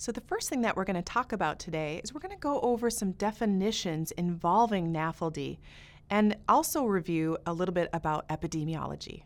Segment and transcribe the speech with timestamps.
[0.00, 2.40] So, the first thing that we're going to talk about today is we're going to
[2.40, 5.58] go over some definitions involving NAFLD
[6.08, 9.24] and also review a little bit about epidemiology.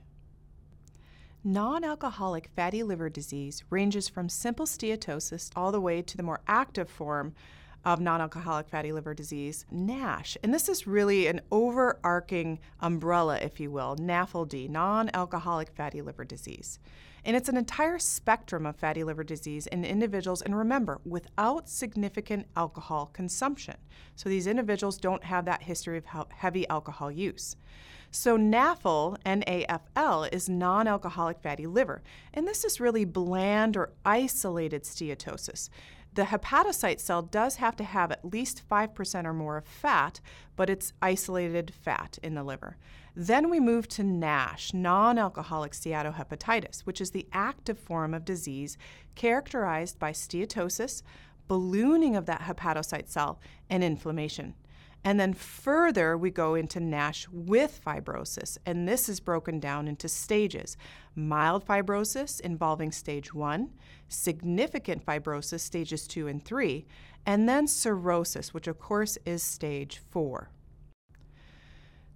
[1.44, 6.40] Non alcoholic fatty liver disease ranges from simple steatosis all the way to the more
[6.48, 7.36] active form
[7.84, 10.36] of non alcoholic fatty liver disease, NASH.
[10.42, 16.24] And this is really an overarching umbrella, if you will, NAFLD, non alcoholic fatty liver
[16.24, 16.78] disease.
[17.26, 22.46] And it's an entire spectrum of fatty liver disease in individuals, and remember, without significant
[22.56, 23.76] alcohol consumption.
[24.14, 27.56] So these individuals don't have that history of heavy alcohol use.
[28.10, 35.68] So NAFL, N-A-F-L, is non-alcoholic fatty liver, and this is really bland or isolated steatosis
[36.14, 40.20] the hepatocyte cell does have to have at least 5% or more of fat,
[40.56, 42.76] but it's isolated fat in the liver.
[43.16, 48.76] Then we move to NASH, non alcoholic steatohepatitis, which is the active form of disease
[49.14, 51.02] characterized by steatosis,
[51.48, 54.54] ballooning of that hepatocyte cell, and inflammation.
[55.06, 60.08] And then further, we go into NASH with fibrosis, and this is broken down into
[60.08, 60.78] stages
[61.14, 63.70] mild fibrosis involving stage one,
[64.08, 66.86] significant fibrosis, stages two and three,
[67.26, 70.50] and then cirrhosis, which of course is stage four.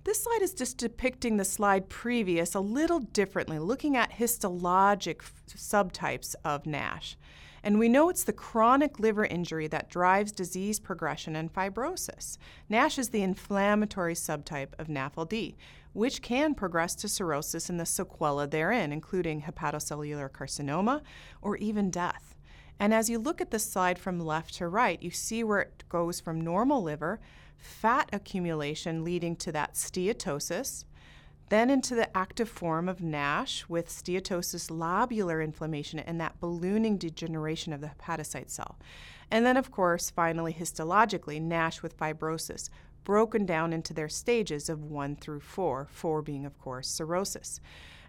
[0.04, 6.34] This slide is just depicting the slide previous a little differently, looking at histologic subtypes
[6.44, 7.18] of NASH.
[7.68, 12.38] And we know it's the chronic liver injury that drives disease progression and fibrosis.
[12.70, 15.54] NASH is the inflammatory subtype of NAFLD,
[15.92, 21.02] which can progress to cirrhosis and the sequela therein, including hepatocellular carcinoma
[21.42, 22.34] or even death.
[22.80, 25.84] And as you look at the slide from left to right, you see where it
[25.90, 27.20] goes from normal liver,
[27.58, 30.86] fat accumulation leading to that steatosis,
[31.50, 37.72] then into the active form of NASH with steatosis, lobular inflammation, and that ballooning degeneration
[37.72, 38.78] of the hepatocyte cell.
[39.30, 42.70] And then, of course, finally, histologically, NASH with fibrosis,
[43.04, 47.60] broken down into their stages of one through four, four being, of course, cirrhosis.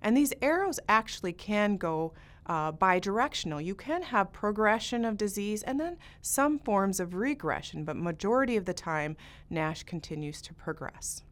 [0.02, 2.14] And these arrows actually can go
[2.46, 3.64] uh, bidirectional.
[3.64, 8.66] You can have progression of disease and then some forms of regression, but majority of
[8.66, 9.16] the time,
[9.50, 11.24] NASH continues to progress.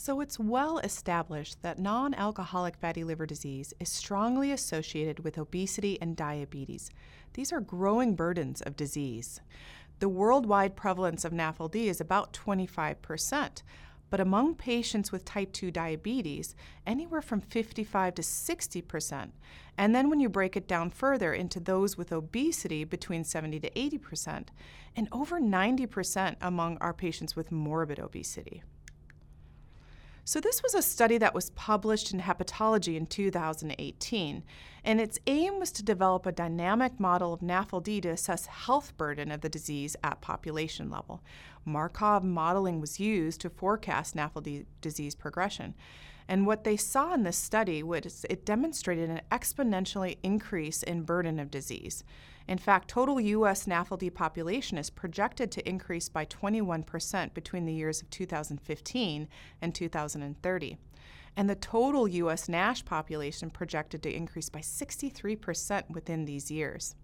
[0.00, 6.00] So it's well established that non alcoholic fatty liver disease is strongly associated with obesity
[6.00, 6.92] and diabetes.
[7.34, 9.40] These are growing burdens of disease.
[9.98, 13.62] The worldwide prevalence of NAFLD is about 25%,
[14.08, 16.54] but among patients with type 2 diabetes,
[16.86, 19.30] anywhere from 55 to 60%.
[19.76, 23.70] And then when you break it down further into those with obesity, between 70 to
[23.70, 24.46] 80%,
[24.94, 28.62] and over 90% among our patients with morbid obesity.
[30.28, 34.44] So, this was a study that was published in Hepatology in 2018,
[34.84, 39.32] and its aim was to develop a dynamic model of NAFLD to assess health burden
[39.32, 41.22] of the disease at population level.
[41.64, 45.72] Markov modeling was used to forecast NAFLD disease progression.
[46.28, 51.40] And what they saw in this study was it demonstrated an exponentially increase in burden
[51.40, 52.04] of disease.
[52.48, 53.66] In fact, total U.S.
[53.66, 59.28] NAFLD population is projected to increase by 21% between the years of 2015
[59.60, 60.78] and 2030.
[61.36, 62.48] And the total U.S.
[62.48, 66.96] NASH population projected to increase by 63% within these years.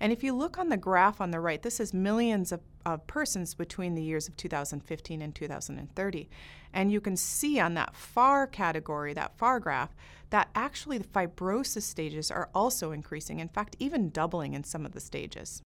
[0.00, 3.06] And if you look on the graph on the right, this is millions of, of,
[3.06, 6.28] persons between the years of 2015 and 2030.
[6.72, 9.94] And you can see on that far category, that far graph,
[10.30, 14.92] that actually the fibrosis stages are also increasing, in fact, even doubling in some of
[14.92, 15.62] the stages.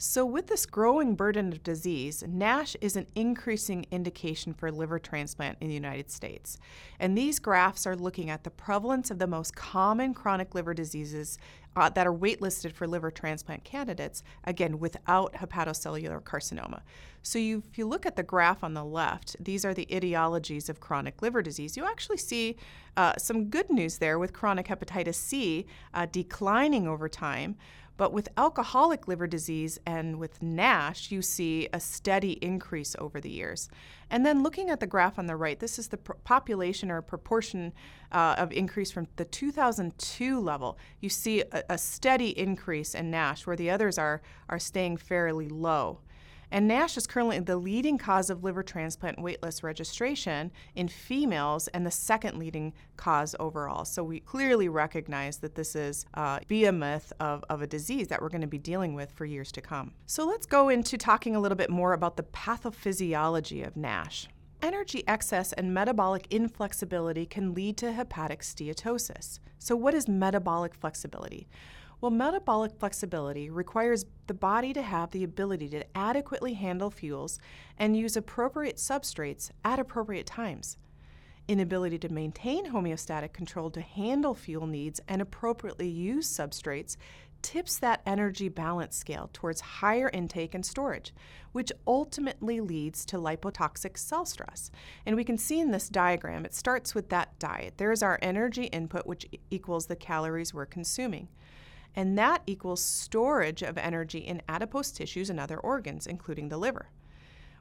[0.00, 5.58] So, with this growing burden of disease, NASH is an increasing indication for liver transplant
[5.60, 6.56] in the United States.
[7.00, 11.36] And these graphs are looking at the prevalence of the most common chronic liver diseases
[11.74, 16.82] uh, that are waitlisted for liver transplant candidates, again, without hepatocellular carcinoma.
[17.24, 20.68] So, you, if you look at the graph on the left, these are the etiologies
[20.68, 21.76] of chronic liver disease.
[21.76, 22.56] You actually see
[22.96, 27.56] uh, some good news there with chronic hepatitis C uh, declining over time.
[27.98, 33.28] But with alcoholic liver disease and with NASH, you see a steady increase over the
[33.28, 33.68] years.
[34.08, 37.02] And then looking at the graph on the right, this is the pr- population or
[37.02, 37.74] proportion
[38.12, 40.78] uh, of increase from the 2002 level.
[41.00, 45.48] You see a, a steady increase in NASH, where the others are, are staying fairly
[45.48, 45.98] low.
[46.50, 51.84] And NASH is currently the leading cause of liver transplant waitlist registration in females and
[51.84, 53.84] the second leading cause overall.
[53.84, 58.30] So we clearly recognize that this is uh, behemoth of, of a disease that we're
[58.30, 59.92] going to be dealing with for years to come.
[60.06, 64.28] So let's go into talking a little bit more about the pathophysiology of NASH.
[64.60, 69.38] Energy excess and metabolic inflexibility can lead to hepatic steatosis.
[69.56, 71.46] So, what is metabolic flexibility?
[72.00, 77.40] Well, metabolic flexibility requires the body to have the ability to adequately handle fuels
[77.76, 80.76] and use appropriate substrates at appropriate times.
[81.48, 86.96] Inability to maintain homeostatic control to handle fuel needs and appropriately use substrates
[87.42, 91.12] tips that energy balance scale towards higher intake and storage,
[91.52, 94.70] which ultimately leads to lipotoxic cell stress.
[95.04, 97.74] And we can see in this diagram, it starts with that diet.
[97.76, 101.28] There's our energy input, which equals the calories we're consuming.
[101.94, 106.90] And that equals storage of energy in adipose tissues and other organs, including the liver.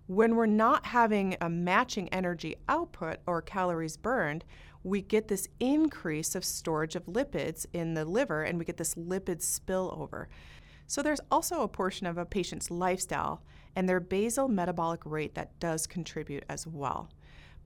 [0.08, 4.46] When we're not having a matching energy output or calories burned,
[4.84, 8.96] we get this increase of storage of lipids in the liver and we get this
[8.96, 10.28] lipid spillover.
[10.90, 13.44] So, there's also a portion of a patient's lifestyle
[13.76, 17.10] and their basal metabolic rate that does contribute as well.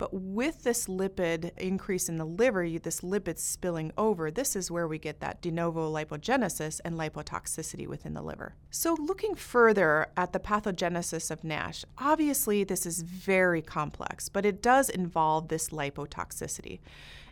[0.01, 4.87] But with this lipid increase in the liver, this lipid spilling over, this is where
[4.87, 8.55] we get that de novo lipogenesis and lipotoxicity within the liver.
[8.71, 14.63] So, looking further at the pathogenesis of NASH, obviously this is very complex, but it
[14.63, 16.79] does involve this lipotoxicity.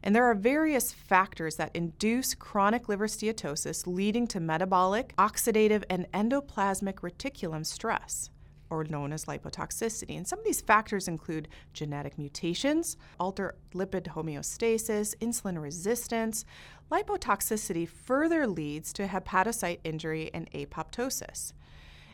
[0.04, 6.06] And there are various factors that induce chronic liver steatosis, leading to metabolic, oxidative, and
[6.12, 8.30] endoplasmic reticulum stress
[8.70, 10.18] or known as lipotoxicity.
[10.18, 16.46] And some of these factors include genetic mutations, altered lipid homeostasis, insulin resistance.
[16.92, 21.54] Lipotoxicity further leads to hepatocyte injury and apoptosis.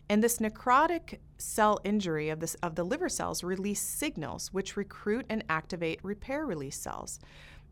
[0.08, 5.26] And this necrotic cell injury of, this, of the liver cells release signals which recruit
[5.30, 7.20] and activate repair release cells,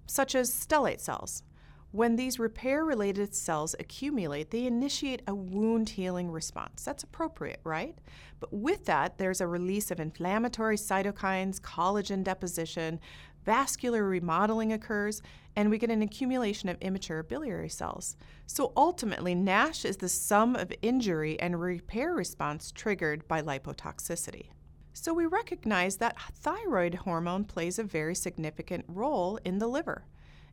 [0.08, 1.44] such as stellate cells.
[1.94, 6.84] When these repair related cells accumulate, they initiate a wound healing response.
[6.84, 7.96] That's appropriate, right?
[8.40, 13.00] But with that, there's a release of inflammatory cytokines, collagen deposition,
[13.46, 15.22] vascular remodeling occurs,
[15.56, 18.18] and we get an accumulation of immature biliary cells.
[18.48, 24.48] So ultimately, NASH is the sum of injury and repair response triggered by lipotoxicity.
[24.94, 30.06] So we recognize that thyroid hormone plays a very significant role in the liver.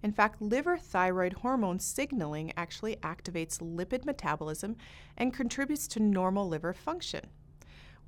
[0.02, 4.76] In fact, liver thyroid hormone signaling actually activates lipid metabolism
[5.16, 7.26] and contributes to normal liver function.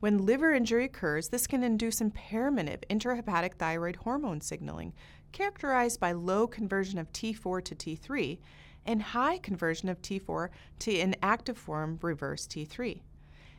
[0.01, 4.95] When liver injury occurs, this can induce impairment of intrahepatic thyroid hormone signaling,
[5.31, 8.39] characterized by low conversion of T4 to T3
[8.85, 10.49] and high conversion of T4
[10.81, 13.03] to inactive form reverse T3.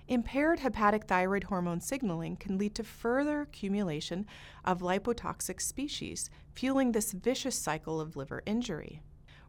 [0.07, 4.25] Impaired hepatic thyroid hormone signaling can lead to further accumulation
[4.65, 9.01] of lipotoxic species, fueling this vicious cycle of liver injury.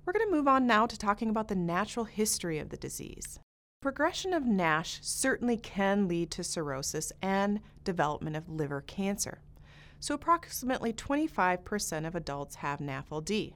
[0.04, 3.40] We're going to move on now to talking about the natural history of the disease.
[3.80, 9.40] Progression of NASH certainly can lead to cirrhosis and development of liver cancer.
[9.98, 13.54] So, approximately 25% of adults have NAFLD.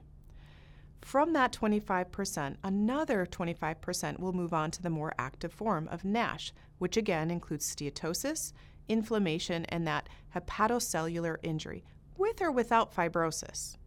[1.01, 6.53] From that 25%, another 25% will move on to the more active form of NASH,
[6.77, 8.53] which again includes steatosis,
[8.87, 11.83] inflammation, and that hepatocellular injury,
[12.17, 13.77] with or without fibrosis.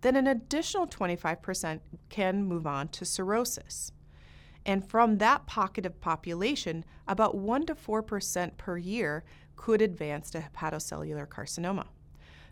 [0.00, 3.90] Then an additional 25% can move on to cirrhosis.
[4.66, 9.24] And from that pocket of population, about 1 to 4% per year
[9.56, 11.86] could advance to hepatocellular carcinoma.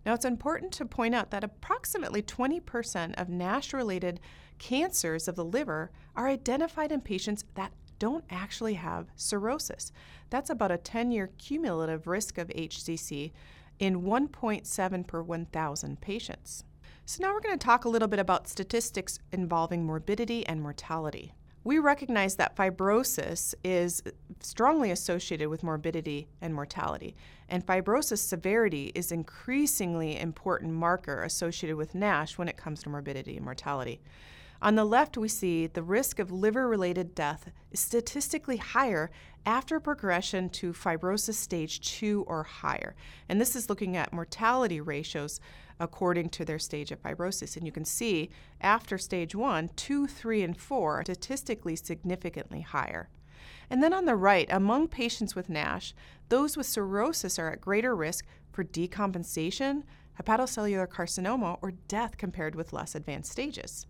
[0.04, 4.20] Now, it's important to point out that approximately 20% of NASH related
[4.58, 9.92] cancers of the liver are identified in patients that don't actually have cirrhosis.
[10.28, 13.32] That's about a 10 year cumulative risk of HCC
[13.78, 16.64] in 1.7 per 1,000 patients.
[17.04, 21.32] So, now we're going to talk a little bit about statistics involving morbidity and mortality.
[21.64, 24.02] We recognize that fibrosis is
[24.40, 27.14] strongly associated with morbidity and mortality,
[27.48, 33.36] and fibrosis severity is increasingly important marker associated with NASH when it comes to morbidity
[33.36, 34.00] and mortality.
[34.62, 39.10] On the left, we see the risk of liver related death is statistically higher
[39.44, 42.94] after progression to fibrosis stage 2 or higher.
[43.28, 45.40] And this is looking at mortality ratios
[45.80, 47.56] according to their stage of fibrosis.
[47.56, 53.08] And you can see after stage 1, 2, 3, and 4 are statistically significantly higher.
[53.68, 55.92] And then on the right, among patients with NASH,
[56.28, 59.82] those with cirrhosis are at greater risk for decompensation,
[60.22, 63.86] hepatocellular carcinoma, or death compared with less advanced stages.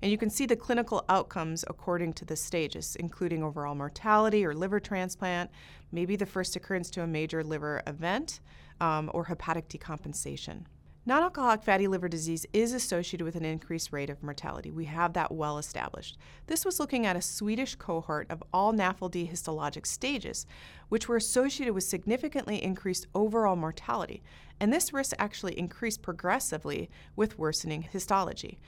[0.00, 4.54] And you can see the clinical outcomes according to the stages, including overall mortality or
[4.54, 5.50] liver transplant,
[5.90, 8.40] maybe the first occurrence to a major liver event,
[8.80, 10.64] um, or hepatic decompensation.
[11.08, 14.70] Non alcoholic fatty liver disease is associated with an increased rate of mortality.
[14.70, 16.18] We have that well established.
[16.48, 20.44] This was looking at a Swedish cohort of all NAFLD histologic stages,
[20.90, 24.22] which were associated with significantly increased overall mortality.
[24.60, 28.58] And this risk actually increased progressively with worsening histology.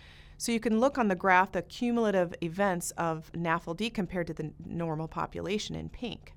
[0.40, 4.50] So you can look on the graph the cumulative events of NAFLD compared to the
[4.64, 6.32] normal population in pink.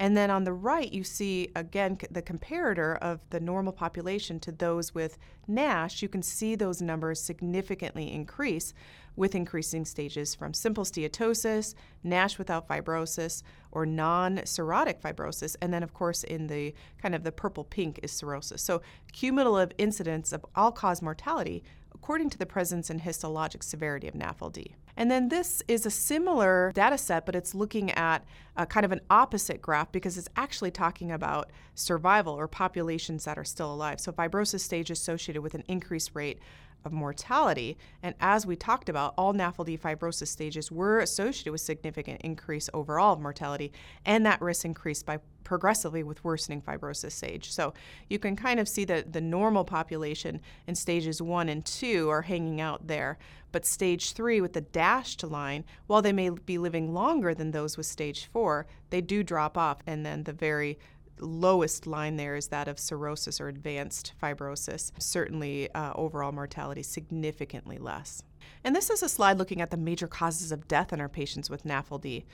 [0.00, 4.50] And then on the right, you see again the comparator of the normal population to
[4.50, 6.02] those with NASH.
[6.02, 8.74] You can see those numbers significantly increase
[9.14, 15.54] with increasing stages from simple steatosis, NASH without fibrosis, or non cirrhotic fibrosis.
[15.62, 18.60] And then, of course, in the kind of the purple pink is cirrhosis.
[18.60, 21.62] So, cumulative incidence of all cause mortality
[22.06, 24.74] according to the presence and histologic severity of NAFLD.
[24.96, 28.24] And then this is a similar data set, but it's looking at
[28.68, 33.44] kind of an opposite graph because it's actually talking about survival or populations that are
[33.44, 33.98] still alive.
[33.98, 36.38] So fibrosis stage associated with an increased rate
[36.84, 37.76] of mortality.
[38.04, 43.14] And as we talked about, all NAFLD fibrosis stages were associated with significant increase overall
[43.14, 43.72] of mortality,
[44.04, 47.52] and that risk increased by progressively with worsening fibrosis stage.
[47.52, 47.72] So
[48.10, 52.22] you can kind of see that the normal population in stages one and two are
[52.22, 53.16] hanging out there.
[53.52, 57.76] But stage three, with the dashed line, while they may be living longer than those
[57.76, 59.78] with stage four, they do drop off.
[59.86, 60.80] And then the very
[61.18, 64.92] lowest line there is that of cirrhosis or advanced fibrosis.
[64.98, 68.22] Certainly, uh, overall mortality significantly less.
[68.62, 71.50] And this is a slide looking at the major causes of death in our patients
[71.50, 72.24] with NAFLD.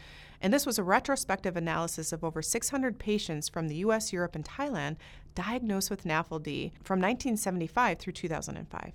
[0.41, 4.45] And this was a retrospective analysis of over 600 patients from the US, Europe, and
[4.45, 4.97] Thailand
[5.35, 8.93] diagnosed with NAFLD from 1975 through 2005.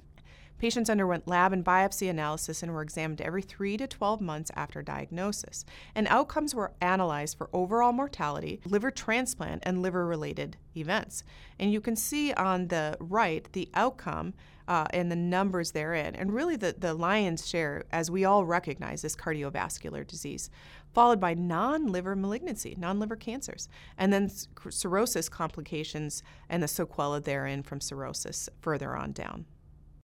[0.60, 4.82] Patients underwent lab and biopsy analysis and were examined every 3 to 12 months after
[4.82, 5.66] diagnosis.
[5.94, 11.24] And outcomes were analyzed for overall mortality, liver transplant, and liver related events.
[11.60, 14.34] And you can see on the right the outcome
[14.68, 16.16] uh, and the numbers therein.
[16.16, 20.50] And really, the, the lion's share, as we all recognize, is cardiovascular disease,
[20.94, 24.30] followed by non liver malignancy, non liver cancers, and then
[24.70, 29.46] cirrhosis complications and the sequela therein from cirrhosis further on down.